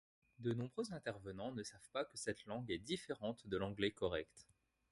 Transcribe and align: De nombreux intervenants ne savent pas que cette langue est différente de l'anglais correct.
De 0.39 0.53
nombreux 0.55 0.91
intervenants 0.93 1.51
ne 1.51 1.61
savent 1.61 1.91
pas 1.93 2.05
que 2.05 2.17
cette 2.17 2.45
langue 2.47 2.71
est 2.71 2.79
différente 2.79 3.45
de 3.47 3.55
l'anglais 3.55 3.91
correct. 3.91 4.47